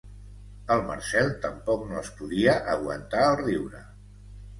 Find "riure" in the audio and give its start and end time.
3.43-3.83